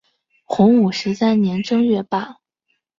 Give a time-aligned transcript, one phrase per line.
[0.45, 2.39] 洪武十三年正月罢。